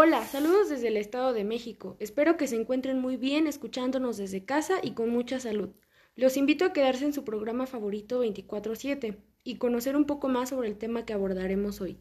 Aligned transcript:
Hola, 0.00 0.24
saludos 0.26 0.68
desde 0.68 0.86
el 0.86 0.96
Estado 0.96 1.32
de 1.32 1.42
México. 1.42 1.96
Espero 1.98 2.36
que 2.36 2.46
se 2.46 2.54
encuentren 2.54 3.00
muy 3.00 3.16
bien 3.16 3.48
escuchándonos 3.48 4.16
desde 4.16 4.44
casa 4.44 4.74
y 4.80 4.92
con 4.92 5.10
mucha 5.10 5.40
salud. 5.40 5.70
Los 6.14 6.36
invito 6.36 6.64
a 6.64 6.72
quedarse 6.72 7.04
en 7.04 7.12
su 7.12 7.24
programa 7.24 7.66
favorito 7.66 8.20
24/7 8.20 9.18
y 9.42 9.56
conocer 9.56 9.96
un 9.96 10.04
poco 10.04 10.28
más 10.28 10.50
sobre 10.50 10.68
el 10.68 10.78
tema 10.78 11.04
que 11.04 11.14
abordaremos 11.14 11.80
hoy. 11.80 11.98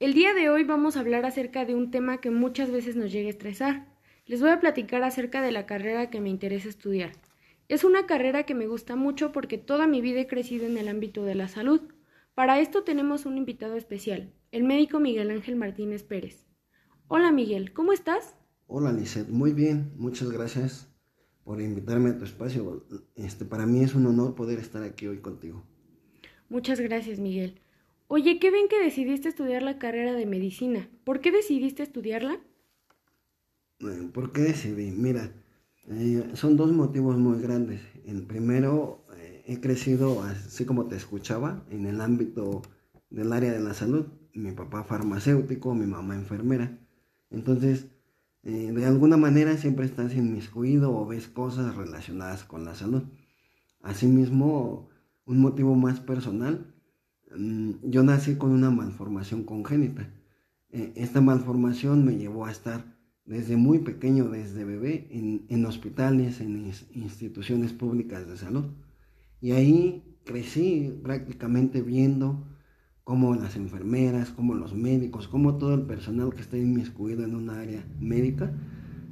El 0.00 0.12
día 0.12 0.34
de 0.34 0.50
hoy 0.50 0.64
vamos 0.64 0.96
a 0.96 1.00
hablar 1.00 1.24
acerca 1.24 1.64
de 1.64 1.76
un 1.76 1.92
tema 1.92 2.20
que 2.20 2.30
muchas 2.30 2.72
veces 2.72 2.96
nos 2.96 3.12
llega 3.12 3.28
a 3.28 3.30
estresar. 3.30 3.86
Les 4.26 4.40
voy 4.40 4.50
a 4.50 4.58
platicar 4.58 5.04
acerca 5.04 5.40
de 5.40 5.52
la 5.52 5.66
carrera 5.66 6.10
que 6.10 6.20
me 6.20 6.30
interesa 6.30 6.68
estudiar. 6.68 7.12
Es 7.70 7.84
una 7.84 8.04
carrera 8.04 8.42
que 8.46 8.56
me 8.56 8.66
gusta 8.66 8.96
mucho 8.96 9.30
porque 9.30 9.56
toda 9.56 9.86
mi 9.86 10.00
vida 10.00 10.18
he 10.18 10.26
crecido 10.26 10.66
en 10.66 10.76
el 10.76 10.88
ámbito 10.88 11.24
de 11.24 11.36
la 11.36 11.46
salud. 11.46 11.80
Para 12.34 12.58
esto 12.58 12.82
tenemos 12.82 13.26
un 13.26 13.38
invitado 13.38 13.76
especial, 13.76 14.34
el 14.50 14.64
médico 14.64 14.98
Miguel 14.98 15.30
Ángel 15.30 15.54
Martínez 15.54 16.02
Pérez. 16.02 16.48
Hola 17.06 17.30
Miguel, 17.30 17.72
¿cómo 17.72 17.92
estás? 17.92 18.34
Hola 18.66 18.90
Lizeth, 18.92 19.28
muy 19.28 19.52
bien, 19.52 19.92
muchas 19.94 20.32
gracias 20.32 20.92
por 21.44 21.60
invitarme 21.60 22.10
a 22.10 22.18
tu 22.18 22.24
espacio. 22.24 22.88
Este, 23.14 23.44
para 23.44 23.66
mí 23.66 23.84
es 23.84 23.94
un 23.94 24.04
honor 24.06 24.34
poder 24.34 24.58
estar 24.58 24.82
aquí 24.82 25.06
hoy 25.06 25.18
contigo. 25.18 25.62
Muchas 26.48 26.80
gracias 26.80 27.20
Miguel. 27.20 27.60
Oye, 28.08 28.40
qué 28.40 28.50
bien 28.50 28.66
que 28.66 28.82
decidiste 28.82 29.28
estudiar 29.28 29.62
la 29.62 29.78
carrera 29.78 30.14
de 30.14 30.26
medicina. 30.26 30.90
¿Por 31.04 31.20
qué 31.20 31.30
decidiste 31.30 31.84
estudiarla? 31.84 32.40
Eh, 33.78 34.10
¿Por 34.12 34.32
qué 34.32 34.40
decidí? 34.40 34.90
Mira, 34.90 35.32
eh, 35.88 36.30
son 36.34 36.56
dos 36.56 36.72
motivos 36.72 37.16
muy 37.18 37.40
grandes. 37.40 37.80
El 38.06 38.22
primero, 38.22 39.04
eh, 39.16 39.44
he 39.46 39.60
crecido, 39.60 40.22
así 40.22 40.64
como 40.64 40.86
te 40.86 40.96
escuchaba, 40.96 41.64
en 41.70 41.86
el 41.86 42.00
ámbito 42.00 42.62
del 43.10 43.32
área 43.32 43.52
de 43.52 43.60
la 43.60 43.74
salud. 43.74 44.06
Mi 44.34 44.52
papá 44.52 44.84
farmacéutico, 44.84 45.74
mi 45.74 45.86
mamá 45.86 46.14
enfermera. 46.14 46.78
Entonces, 47.30 47.86
de 48.42 48.86
alguna 48.86 49.18
manera 49.18 49.56
siempre 49.58 49.84
estás 49.84 50.14
inmiscuido 50.14 50.96
o 50.96 51.06
ves 51.06 51.28
cosas 51.28 51.76
relacionadas 51.76 52.44
con 52.44 52.64
la 52.64 52.74
salud. 52.74 53.02
Asimismo, 53.82 54.88
un 55.26 55.40
motivo 55.40 55.74
más 55.74 56.00
personal 56.00 56.70
Mm, 57.36 57.74
yo 57.84 58.02
nací 58.02 58.36
con 58.36 58.50
una 58.50 58.70
malformación 58.70 59.44
congénita. 59.44 60.10
Eh, 60.70 60.92
esta 60.96 61.20
malformación 61.20 62.04
me 62.04 62.16
llevó 62.16 62.46
a 62.46 62.50
estar 62.50 62.84
desde 63.30 63.56
muy 63.56 63.78
pequeño, 63.78 64.28
desde 64.28 64.64
bebé, 64.64 65.06
en, 65.12 65.64
hospitales, 65.64 66.40
en 66.40 66.72
instituciones 66.94 67.72
públicas 67.72 68.26
de 68.26 68.36
salud. 68.36 68.64
Y 69.40 69.52
ahí 69.52 70.02
crecí 70.24 70.98
prácticamente 71.04 71.80
viendo 71.80 72.44
cómo 73.04 73.36
las 73.36 73.54
enfermeras, 73.54 74.30
cómo 74.30 74.54
los 74.54 74.74
médicos, 74.74 75.28
cómo 75.28 75.58
todo 75.58 75.74
el 75.74 75.82
personal 75.82 76.34
que 76.34 76.40
está 76.40 76.58
inmiscuido 76.58 77.22
en 77.22 77.36
un 77.36 77.50
área 77.50 77.86
médica, 78.00 78.52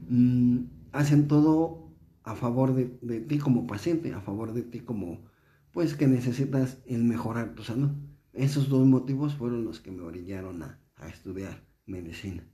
mm, 0.09 0.65
hacen 0.91 1.29
todo 1.29 1.95
a 2.25 2.35
favor 2.35 2.75
de, 2.75 2.99
de 3.01 3.21
ti 3.21 3.39
como 3.39 3.69
paciente, 3.69 4.13
a 4.15 4.21
favor 4.21 4.53
de 4.53 4.63
ti 4.63 4.81
como, 4.81 5.21
pues 5.71 5.95
que 5.95 6.09
necesitas 6.09 6.83
el 6.87 7.05
mejorar 7.05 7.55
tu 7.55 7.63
salud. 7.63 7.91
Esos 8.33 8.69
dos 8.69 8.85
motivos 8.85 9.37
fueron 9.37 9.65
los 9.65 9.79
que 9.79 9.93
me 9.93 10.03
orillaron 10.03 10.65
a, 10.65 10.81
estudiar 11.09 11.65
medicina. 11.87 12.45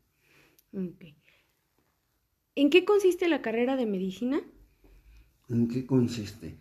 ¿En 2.57 2.71
qué 2.71 2.85
consiste 2.85 3.29
la 3.29 3.43
carrera 3.43 3.77
de 3.77 3.87
medicina? 3.87 4.41
¿En 5.49 5.67
qué 5.67 5.87
consiste? 5.87 6.57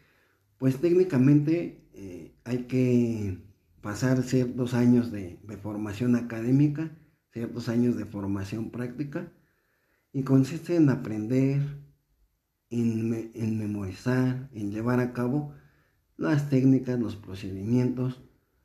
Pues 0.57 0.77
técnicamente 0.77 1.87
eh, 1.93 2.33
hay 2.45 2.63
que 2.63 3.37
pasar 3.81 4.23
ciertos 4.23 4.73
años 4.73 5.11
de, 5.11 5.37
formación 5.61 6.15
académica, 6.15 6.97
ciertos 7.31 7.69
años 7.69 7.95
de 7.95 8.05
formación 8.05 8.71
práctica, 8.71 9.31
y 10.11 10.23
consiste 10.23 10.75
en 10.75 10.89
aprender, 10.89 11.61
en, 12.71 13.59
memorizar, 13.59 14.49
en 14.53 14.71
llevar 14.71 14.99
a 14.99 15.13
cabo 15.13 15.53
las 16.17 16.49
técnicas, 16.49 16.99
los 16.99 17.15
procedimientos, 17.17 18.23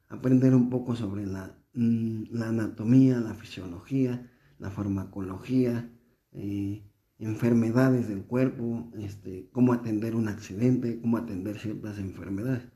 aprender 0.08 0.54
un 0.54 0.70
poco 0.70 0.96
sobre 0.96 1.26
la, 1.26 1.58
mm, 1.74 2.42
anatomía, 2.42 3.20
la 3.20 3.34
fisiología, 3.34 4.30
la 4.58 4.70
farmacología, 4.70 5.90
eh, 6.32 6.87
enfermedades 7.18 8.08
del 8.08 8.24
cuerpo, 8.24 8.90
este, 8.98 9.48
cómo 9.52 9.72
atender 9.72 10.14
un 10.14 10.28
accidente, 10.28 11.00
cómo 11.00 11.16
atender 11.16 11.58
ciertas 11.58 11.98
enfermedades. 11.98 12.68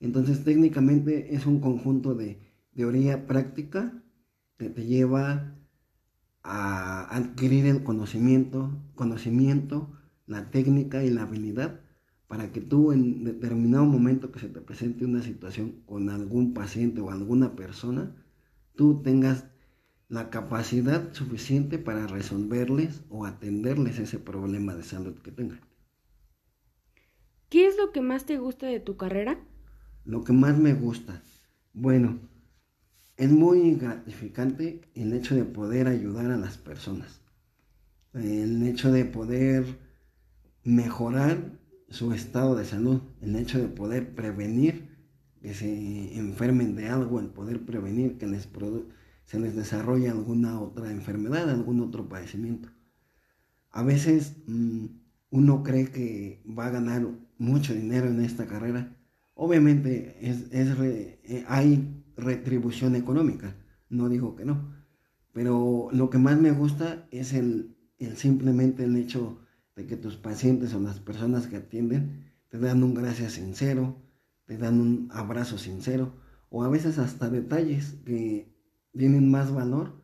Entonces 0.00 0.44
técnicamente 0.44 1.34
es 1.34 1.46
un 1.46 1.60
conjunto 1.60 2.14
de 2.14 2.40
teoría 2.74 3.26
práctica 3.26 4.02
que 4.58 4.68
te 4.68 4.84
lleva 4.84 5.56
a 6.42 7.16
adquirir 7.16 7.66
el 7.66 7.84
conocimiento, 7.84 8.82
conocimiento, 8.94 9.92
la 10.26 10.50
técnica 10.50 11.04
y 11.04 11.10
la 11.10 11.22
habilidad 11.22 11.80
para 12.26 12.50
que 12.50 12.60
tú 12.60 12.92
en 12.92 13.24
determinado 13.24 13.84
momento 13.84 14.32
que 14.32 14.40
se 14.40 14.48
te 14.48 14.60
presente 14.60 15.04
una 15.04 15.22
situación 15.22 15.82
con 15.86 16.10
algún 16.10 16.52
paciente 16.52 17.00
o 17.00 17.10
alguna 17.10 17.54
persona, 17.54 18.16
tú 18.74 19.02
tengas 19.02 19.53
la 20.08 20.30
capacidad 20.30 21.12
suficiente 21.12 21.78
para 21.78 22.06
resolverles 22.06 23.02
o 23.08 23.24
atenderles 23.24 23.98
ese 23.98 24.18
problema 24.18 24.74
de 24.74 24.82
salud 24.82 25.14
que 25.22 25.32
tengan. 25.32 25.60
¿Qué 27.48 27.66
es 27.66 27.76
lo 27.76 27.92
que 27.92 28.00
más 28.00 28.26
te 28.26 28.38
gusta 28.38 28.66
de 28.66 28.80
tu 28.80 28.96
carrera? 28.96 29.38
Lo 30.04 30.24
que 30.24 30.32
más 30.32 30.58
me 30.58 30.74
gusta. 30.74 31.22
Bueno, 31.72 32.18
es 33.16 33.30
muy 33.30 33.74
gratificante 33.74 34.80
el 34.94 35.12
hecho 35.12 35.34
de 35.34 35.44
poder 35.44 35.88
ayudar 35.88 36.30
a 36.30 36.36
las 36.36 36.58
personas. 36.58 37.20
El 38.12 38.66
hecho 38.66 38.92
de 38.92 39.04
poder 39.04 39.64
mejorar 40.64 41.58
su 41.88 42.12
estado 42.12 42.56
de 42.56 42.64
salud, 42.64 43.02
el 43.20 43.36
hecho 43.36 43.58
de 43.58 43.68
poder 43.68 44.14
prevenir 44.14 44.88
que 45.40 45.54
se 45.54 46.16
enfermen 46.16 46.74
de 46.74 46.88
algo, 46.88 47.20
el 47.20 47.28
poder 47.28 47.64
prevenir 47.64 48.18
que 48.18 48.26
les 48.26 48.46
se 49.24 49.40
les 49.40 49.56
desarrolle 49.56 50.08
alguna 50.08 50.60
otra 50.60 50.90
enfermedad, 50.90 51.48
algún 51.50 51.80
otro 51.80 52.08
padecimiento. 52.08 52.68
A 53.70 53.82
veces 53.82 54.36
mm, 54.46 54.86
uno 55.30 55.62
cree 55.62 55.90
que 55.90 56.42
va 56.46 56.66
a 56.66 56.70
ganar 56.70 57.06
mucho 57.38 57.74
dinero 57.74 58.06
en 58.06 58.20
esta 58.20 58.46
carrera. 58.46 58.96
Obviamente 59.34 60.16
es, 60.20 60.44
eh, 60.52 61.44
hay 61.48 62.04
retribución 62.16 62.94
económica, 62.94 63.56
no 63.88 64.08
digo 64.08 64.36
que 64.36 64.44
no, 64.44 64.72
pero 65.32 65.88
lo 65.92 66.10
que 66.10 66.18
más 66.18 66.38
me 66.38 66.52
gusta 66.52 67.08
es 67.10 67.32
el, 67.32 67.76
el 67.98 68.16
simplemente 68.16 68.84
el 68.84 68.96
hecho 68.96 69.40
de 69.74 69.86
que 69.86 69.96
tus 69.96 70.16
pacientes 70.16 70.72
o 70.74 70.80
las 70.80 71.00
personas 71.00 71.48
que 71.48 71.56
atienden 71.56 72.30
te 72.48 72.58
dan 72.58 72.84
un 72.84 72.94
gracias 72.94 73.32
sincero, 73.32 73.96
te 74.44 74.56
dan 74.56 74.80
un 74.80 75.08
abrazo 75.10 75.58
sincero, 75.58 76.14
o 76.50 76.62
a 76.62 76.68
veces 76.68 76.98
hasta 76.98 77.28
detalles 77.28 77.96
que 78.04 78.53
tienen 78.96 79.30
más 79.30 79.52
valor 79.52 80.02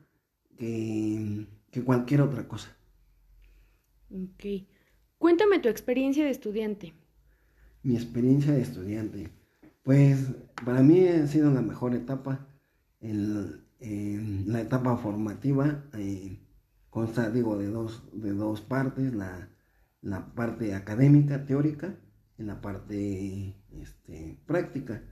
que, 0.56 1.46
que 1.70 1.82
cualquier 1.82 2.22
otra 2.22 2.46
cosa. 2.46 2.76
Ok. 4.10 4.66
Cuéntame 5.18 5.58
tu 5.58 5.68
experiencia 5.68 6.24
de 6.24 6.30
estudiante. 6.30 6.94
Mi 7.82 7.94
experiencia 7.94 8.52
de 8.52 8.62
estudiante. 8.62 9.30
Pues 9.82 10.32
para 10.64 10.82
mí 10.82 11.06
ha 11.06 11.26
sido 11.26 11.50
la 11.50 11.62
mejor 11.62 11.94
etapa, 11.94 12.46
la 13.00 14.60
etapa 14.60 14.96
formativa. 14.96 15.84
Eh, 15.94 16.38
consta, 16.90 17.30
digo, 17.30 17.56
de 17.56 17.68
dos, 17.68 18.02
de 18.12 18.32
dos 18.32 18.60
partes, 18.60 19.14
la, 19.14 19.48
la 20.02 20.34
parte 20.34 20.74
académica, 20.74 21.44
teórica, 21.44 21.94
y 22.38 22.42
la 22.42 22.60
parte 22.60 23.54
este, 23.72 24.38
práctica. 24.46 25.02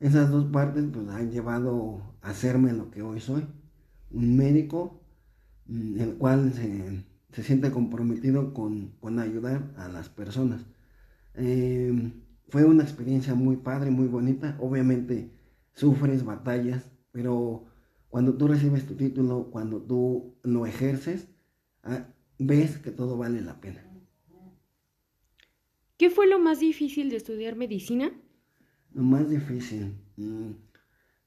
Esas 0.00 0.30
dos 0.30 0.46
partes 0.46 0.84
pues 0.92 1.08
han 1.08 1.30
llevado 1.30 2.16
a 2.20 2.30
hacerme 2.30 2.72
lo 2.72 2.90
que 2.90 3.02
hoy 3.02 3.20
soy, 3.20 3.46
un 4.10 4.36
médico, 4.36 5.00
mm, 5.66 6.00
el 6.00 6.14
cual 6.16 6.52
se, 6.52 7.42
siente 7.42 7.70
comprometido 7.70 8.52
con, 8.54 9.18
ayudar 9.18 9.72
a 9.76 9.88
las 9.88 10.08
personas. 10.08 10.66
Em, 11.34 12.22
fue 12.48 12.64
una 12.64 12.82
experiencia 12.82 13.34
muy 13.34 13.56
padre, 13.56 13.90
muy 13.90 14.06
bonita. 14.06 14.56
Obviamente 14.60 15.30
sufres 15.74 16.24
batallas, 16.24 16.90
pero 17.12 17.66
cuando 18.08 18.34
tú 18.36 18.48
recibes 18.48 18.86
tu 18.86 18.94
título, 18.94 19.50
cuando 19.50 19.82
tú 19.82 20.36
lo 20.42 20.66
ejerces, 20.66 21.28
ah, 21.82 22.06
ves 22.38 22.78
que 22.78 22.90
todo 22.90 23.16
vale 23.16 23.40
la 23.40 23.60
pena. 23.60 23.82
¿Qué 25.96 26.10
fue 26.10 26.26
lo 26.26 26.38
más 26.38 26.60
difícil 26.60 27.10
de 27.10 27.16
estudiar 27.16 27.56
medicina? 27.56 28.12
Lo 28.94 29.02
más 29.02 29.28
difícil. 29.28 29.96
Mm, 30.16 30.52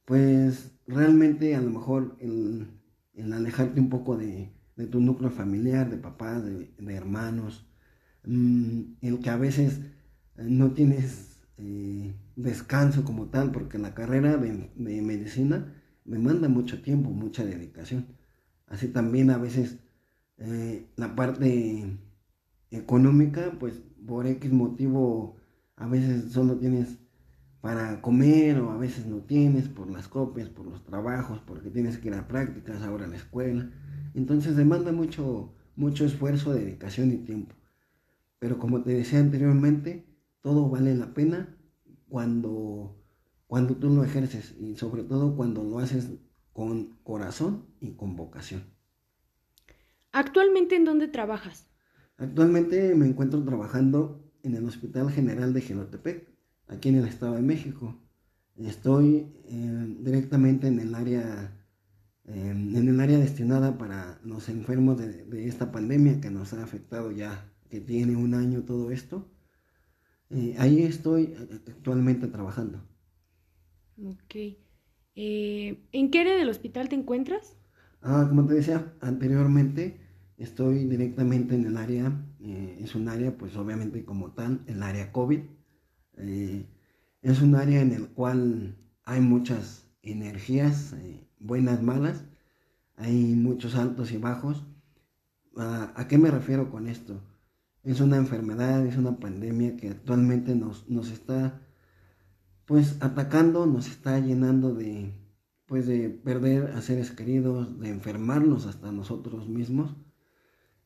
pues 0.05 0.71
realmente 0.87 1.55
a 1.55 1.61
lo 1.61 1.69
mejor 1.69 2.17
el, 2.19 2.67
alejarte 3.33 3.79
un 3.79 3.89
poco 3.89 4.17
de, 4.17 4.53
tu 4.91 5.01
núcleo 5.01 5.29
familiar, 5.31 5.89
de 5.89 5.97
papás, 5.97 6.43
de, 6.45 6.71
hermanos, 6.87 7.67
mm, 8.25 8.81
el 9.01 9.19
que 9.19 9.29
a 9.29 9.37
veces 9.37 9.81
no 10.37 10.71
tienes 10.71 11.39
eh, 11.57 12.13
descanso 12.35 13.03
como 13.03 13.27
tal, 13.27 13.51
porque 13.51 13.77
la 13.79 13.93
carrera 13.93 14.37
de, 14.37 14.71
de 14.75 15.01
medicina 15.01 15.73
demanda 16.05 16.47
mucho 16.47 16.81
tiempo, 16.81 17.09
mucha 17.11 17.43
dedicación. 17.45 18.07
Así 18.67 18.87
también 18.87 19.29
a 19.29 19.37
veces 19.37 19.77
eh, 20.37 20.87
la 20.95 21.15
parte 21.15 21.97
económica, 22.71 23.57
pues 23.59 23.81
por 24.05 24.27
X 24.27 24.51
motivo 24.51 25.37
a 25.75 25.87
veces 25.87 26.31
solo 26.31 26.57
tienes 26.57 26.97
para 27.61 28.01
comer 28.01 28.59
o 28.59 28.71
a 28.71 28.77
veces 28.77 29.05
no 29.05 29.17
tienes 29.17 29.67
por 29.67 29.89
las 29.89 30.07
copias, 30.07 30.49
por 30.49 30.65
los 30.65 30.83
trabajos, 30.83 31.39
porque 31.45 31.69
tienes 31.69 31.97
que 31.97 32.09
ir 32.09 32.13
a 32.13 32.27
prácticas 32.27 32.81
ahora 32.81 33.05
en 33.05 33.11
la 33.11 33.17
escuela. 33.17 33.69
Entonces 34.13 34.55
demanda 34.55 34.91
mucho, 34.91 35.53
mucho 35.75 36.05
esfuerzo, 36.05 36.53
dedicación 36.53 37.11
y 37.11 37.17
tiempo. 37.17 37.55
Pero 38.39 38.59
como 38.59 38.83
te 38.83 38.93
decía 38.93 39.19
anteriormente, 39.19 40.05
todo 40.41 40.69
vale 40.69 40.95
la 40.95 41.13
pena 41.13 41.57
cuando, 42.07 43.03
cuando 43.47 43.75
tú 43.75 43.89
lo 43.89 44.03
ejerces 44.03 44.55
y 44.59 44.75
sobre 44.75 45.03
todo 45.03 45.35
cuando 45.35 45.63
lo 45.63 45.79
haces 45.79 46.09
con 46.53 46.97
corazón 47.03 47.65
y 47.79 47.91
con 47.91 48.15
vocación. 48.15 48.63
¿Actualmente 50.11 50.75
en 50.75 50.85
dónde 50.85 51.07
trabajas? 51.07 51.67
Actualmente 52.17 52.95
me 52.95 53.07
encuentro 53.07 53.43
trabajando 53.43 54.31
en 54.43 54.55
el 54.55 54.65
Hospital 54.65 55.11
General 55.11 55.53
de 55.53 55.61
Gelotepec, 55.61 56.36
aquí 56.67 56.89
en 56.89 56.95
el 56.95 57.07
Estado 57.07 57.35
de 57.35 57.41
México. 57.41 57.95
Estoy 58.55 59.27
eh, 59.45 59.95
directamente 59.99 60.67
en 60.67 60.79
el 60.79 60.95
área 60.95 61.53
em, 62.25 62.75
en 62.75 62.87
el 62.87 62.99
área 62.99 63.19
destinada 63.19 63.77
para 63.77 64.19
los 64.23 64.49
enfermos 64.49 64.97
de, 64.97 65.47
esta 65.47 65.71
pandemia 65.71 66.19
que 66.19 66.29
nos 66.29 66.53
ha 66.53 66.63
afectado 66.63 67.11
ya, 67.11 67.51
que 67.69 67.79
tiene 67.79 68.15
un 68.15 68.33
año 68.33 68.63
todo 68.63 68.91
esto. 68.91 69.29
Eh, 70.29 70.55
ahí 70.57 70.81
estoy 70.83 71.35
actualmente 71.67 72.27
trabajando. 72.27 72.83
Ok. 74.03 74.35
Eh, 75.15 75.87
¿En 75.91 76.11
qué 76.11 76.19
área 76.19 76.35
del 76.35 76.49
hospital 76.49 76.89
te 76.89 76.95
encuentras? 76.95 77.57
Ah, 78.01 78.25
como 78.29 78.45
te 78.45 78.55
decía 78.55 78.93
anteriormente, 79.01 79.99
Estoy 80.37 80.85
directamente 80.85 81.55
en 81.55 81.65
el 81.65 81.77
área, 81.77 82.13
eh, 82.41 82.77
es 82.79 82.93
un 82.93 83.09
área, 83.09 83.35
pues 83.35 83.55
obviamente 83.57 84.05
como 84.05 84.33
tal, 84.33 84.61
el 84.67 84.83
área 84.83 85.11
COVID. 85.11 85.39
Eh, 86.17 86.65
es 87.21 87.41
un 87.41 87.55
área 87.55 87.81
en 87.81 87.93
el 87.93 88.09
cual 88.09 88.77
hay 89.03 89.21
muchas 89.21 89.87
energías, 90.01 90.93
eh, 90.93 91.27
buenas, 91.39 91.81
malas, 91.81 92.23
hay 92.95 93.35
muchos 93.35 93.75
altos 93.75 94.11
y 94.11 94.17
bajos. 94.17 94.65
¿A, 95.57 95.93
¿A 95.95 96.07
qué 96.07 96.17
me 96.17 96.31
refiero 96.31 96.69
con 96.69 96.87
esto? 96.87 97.21
Es 97.83 98.01
una 98.01 98.17
enfermedad, 98.17 98.85
es 98.85 98.97
una 98.97 99.17
pandemia 99.17 99.77
que 99.77 99.89
actualmente 99.89 100.55
nos, 100.55 100.89
nos 100.89 101.11
está 101.11 101.61
pues 102.65 102.97
atacando, 103.01 103.65
nos 103.65 103.87
está 103.87 104.19
llenando 104.19 104.73
de 104.75 105.13
pues 105.67 105.85
de 105.85 106.09
perder 106.09 106.71
a 106.71 106.81
seres 106.81 107.11
queridos, 107.11 107.79
de 107.79 107.89
enfermarnos 107.89 108.65
hasta 108.65 108.91
nosotros 108.91 109.49
mismos 109.49 109.95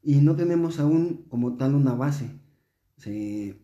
y 0.02 0.16
no 0.22 0.36
tenemos 0.36 0.80
aún 0.80 1.26
como 1.30 1.56
tal 1.58 1.76
una 1.76 1.94
base. 1.94 2.32
Se, 2.98 3.62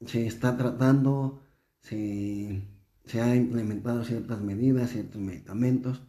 está 0.00 0.56
tratando, 0.56 1.42
se, 1.80 2.62
se 3.04 3.20
han 3.20 3.36
implementado 3.36 4.04
ciertas 4.04 4.40
medidas, 4.40 4.90
ciertos 4.90 5.20
medicamentos, 5.20 6.02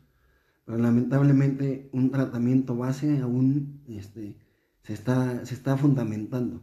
pero 0.65 0.77
lamentablemente 0.77 1.89
un 1.91 2.11
tratamiento 2.11 2.75
base 2.75 3.19
aún 3.19 3.83
este, 3.87 4.37
se, 4.83 4.93
está, 4.93 5.45
se 5.45 5.55
está 5.55 5.77
fundamentando. 5.77 6.61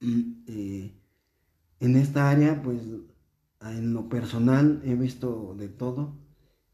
Eh, 0.00 0.94
en 1.80 1.96
esta 1.96 2.30
área, 2.30 2.62
pues 2.62 2.80
en 3.62 3.92
lo 3.92 4.08
personal 4.08 4.80
he 4.84 4.94
visto 4.94 5.54
de 5.58 5.68
todo, 5.68 6.18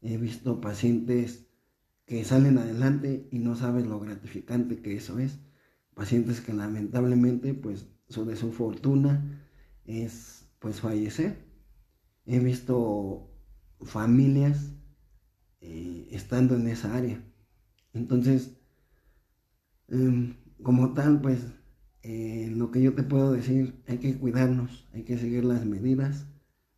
he 0.01 0.17
visto 0.17 0.61
pacientes 0.61 1.47
que 2.05 2.23
salen 2.23 2.57
adelante 2.57 3.27
y 3.31 3.39
no 3.39 3.55
sabes 3.55 3.85
lo 3.85 3.99
gratificante 3.99 4.81
que 4.81 4.95
eso 4.95 5.19
es 5.19 5.39
pacientes 5.97 6.41
que 6.41 6.53
lamentablemente 6.53 7.55
pues 7.55 7.87
sobre 8.07 8.35
su 8.35 8.51
fortuna 8.53 9.46
es 9.87 10.47
pues 10.59 10.81
fallecer. 10.81 11.43
He 12.25 12.39
visto 12.39 13.31
familias 13.81 14.73
eh, 15.61 16.07
estando 16.11 16.55
en 16.55 16.67
esa 16.67 16.95
área. 16.95 17.23
Entonces, 17.93 18.57
em, 19.87 20.35
como 20.61 20.93
tal, 20.93 21.21
pues 21.21 21.39
eh, 22.03 22.51
lo 22.55 22.71
que 22.71 22.81
yo 22.81 22.93
te 22.93 23.03
puedo 23.03 23.31
decir, 23.31 23.81
hay 23.87 23.97
que 23.97 24.17
cuidarnos, 24.17 24.87
hay 24.93 25.03
que 25.03 25.17
seguir 25.17 25.45
las 25.45 25.65
medidas, 25.65 26.27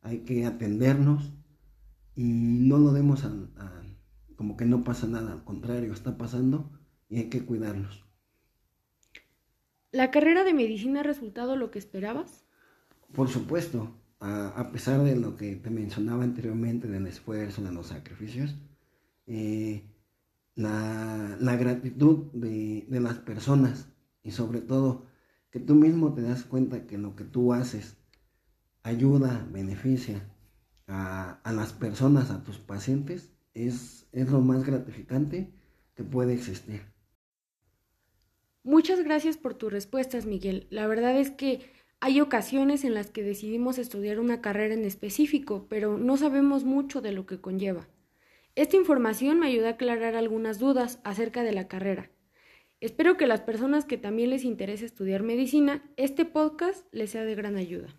hay 0.02 0.20
que 0.20 0.46
atendernos 0.46 1.34
y 2.16 2.24
no 2.24 2.78
lo 2.78 2.94
demos 2.94 3.24
a, 3.26 3.32
como 4.36 4.56
que 4.56 4.66
no 4.66 4.84
pasa 4.84 5.08
nada, 5.08 5.34
al 5.34 5.44
contrario, 5.44 5.94
está 5.94 6.18
pasando 6.18 6.72
y 7.10 7.18
hay 7.18 7.30
que 7.30 7.46
cuidarnos. 7.46 8.06
¿La 9.92 10.12
carrera 10.12 10.44
de 10.44 10.54
medicina 10.54 11.02
ha 11.02 11.04
resultado 11.04 11.56
lo 11.56 11.72
que 11.72 11.80
esperabas? 11.80 12.46
Por 13.14 13.28
supuesto, 13.30 13.92
a, 14.20 14.70
pesar 14.72 15.04
de 15.04 15.16
lo 15.16 15.38
que 15.38 15.56
te 15.56 15.70
mencionaba 15.70 16.24
anteriormente, 16.24 16.88
del 16.88 17.08
esfuerzo, 17.08 17.64
de 17.64 17.72
los 17.72 17.88
sacrificios, 17.88 18.56
eh, 19.28 19.84
la, 20.56 21.56
gratitud 21.58 22.32
de, 22.34 22.86
las 22.90 23.18
personas 23.18 23.88
y 24.24 24.32
sobre 24.32 24.62
todo 24.62 25.06
que 25.52 25.60
tú 25.60 25.76
mismo 25.76 26.14
te 26.14 26.22
das 26.22 26.44
cuenta 26.44 26.86
que 26.86 26.98
lo 26.98 27.16
que 27.16 27.24
tú 27.24 27.54
haces 27.54 27.98
ayuda, 28.84 29.48
beneficia 29.52 30.30
a, 30.88 31.40
a 31.44 31.54
las 31.54 31.74
personas, 31.74 32.30
a 32.30 32.44
tus 32.44 32.58
pacientes, 32.58 33.32
es, 33.54 34.08
es 34.12 34.30
lo 34.30 34.42
más 34.42 34.66
gratificante 34.66 35.52
que 35.96 36.04
puede 36.04 36.34
existir. 36.34 36.82
Muchas 38.64 39.04
gracias 39.04 39.38
por 39.38 39.54
tus 39.54 39.72
respuestas, 39.72 40.26
Miguel. 40.26 40.68
La 40.70 40.86
verdad 40.86 41.18
es 41.18 41.32
que 41.32 41.62
hay 42.01 42.22
ocasiones 42.22 42.86
en 42.86 42.94
las 42.94 43.12
que 43.12 43.24
decidimos 43.24 43.78
estudiar 43.78 44.19
una 44.19 44.42
carrera 44.42 44.74
en 44.74 44.86
específico, 44.86 45.66
pero 45.69 45.98
no 45.98 46.16
sabemos 46.16 46.63
mucho 46.63 47.01
de 47.01 47.12
lo 47.12 47.25
que 47.25 47.42
conlleva. 47.42 47.88
Esta 48.56 48.78
información 48.78 49.40
me 49.40 49.48
ayuda 49.48 49.68
a 49.68 49.72
aclarar 49.72 50.16
algunas 50.16 50.59
dudas 50.59 51.00
acerca 51.04 51.44
de 51.44 51.52
la 51.52 51.68
carrera. 51.68 52.09
Espero 52.80 53.18
que 53.18 53.28
las 53.28 53.42
personas 53.42 53.83
que 53.83 53.97
también 53.97 54.30
les 54.30 54.45
interese 54.45 54.85
estudiar 54.85 55.24
medicina, 55.24 55.83
este 55.97 56.24
podcast 56.24 56.85
les 56.94 57.09
sea 57.09 57.26
de 57.26 57.35
gran 57.35 57.57
ayuda. 57.57 57.94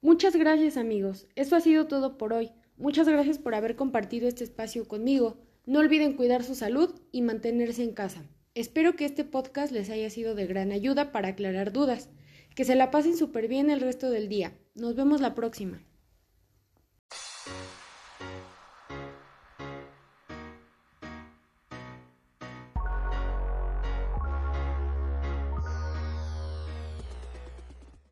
Muchas 0.00 0.36
gracias 0.36 0.76
amigos. 0.76 1.26
Esto 1.34 1.56
ha 1.56 1.60
sido 1.60 1.88
todo 1.88 2.16
por 2.16 2.32
hoy. 2.32 2.52
Muchas 2.78 3.08
gracias 3.08 3.38
por 3.38 3.54
haber 3.54 3.74
compartido 3.74 4.28
este 4.28 4.44
espacio 4.44 4.86
conmigo. 4.86 5.38
No 5.64 5.78
olviden 5.78 6.12
cuidar 6.12 6.44
su 6.44 6.54
salud 6.54 6.94
y 7.10 7.22
mantenerse 7.22 7.82
en 7.82 7.92
casa. 7.92 8.22
Espero 8.54 8.96
que 8.96 9.06
este 9.06 9.24
podcast 9.24 9.72
les 9.72 9.88
haya 9.88 10.10
sido 10.10 10.34
de 10.34 10.46
gran 10.46 10.72
ayuda 10.72 11.10
para 11.10 11.28
aclarar 11.28 11.72
dudas. 11.72 12.10
Que 12.54 12.64
se 12.64 12.74
la 12.74 12.90
pasen 12.90 13.16
súper 13.16 13.48
bien 13.48 13.70
el 13.70 13.80
resto 13.80 14.10
del 14.10 14.28
día. 14.28 14.52
Nos 14.74 14.94
vemos 14.94 15.20
la 15.20 15.34
próxima. 15.34 15.82